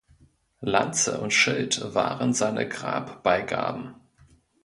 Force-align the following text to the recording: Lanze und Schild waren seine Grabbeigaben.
Lanze 0.61 1.19
und 1.21 1.31
Schild 1.31 1.93
waren 1.93 2.33
seine 2.33 2.67
Grabbeigaben. 2.67 3.93